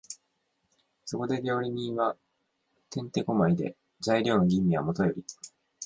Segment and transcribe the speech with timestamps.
[1.05, 2.17] そこで料理人は
[2.89, 5.23] 転手古舞で、材料の吟味はもとより、